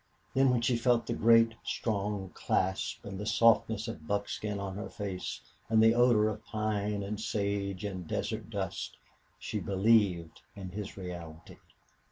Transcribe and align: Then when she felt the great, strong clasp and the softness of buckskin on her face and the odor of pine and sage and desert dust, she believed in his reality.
Then 0.33 0.49
when 0.49 0.61
she 0.61 0.77
felt 0.77 1.05
the 1.05 1.13
great, 1.13 1.53
strong 1.63 2.31
clasp 2.33 3.05
and 3.05 3.19
the 3.19 3.25
softness 3.27 3.87
of 3.87 4.07
buckskin 4.07 4.59
on 4.59 4.73
her 4.73 4.89
face 4.89 5.41
and 5.69 5.79
the 5.79 5.93
odor 5.93 6.27
of 6.27 6.43
pine 6.43 7.03
and 7.03 7.21
sage 7.21 7.85
and 7.85 8.07
desert 8.07 8.49
dust, 8.49 8.97
she 9.37 9.59
believed 9.59 10.41
in 10.55 10.69
his 10.69 10.97
reality. 10.97 11.57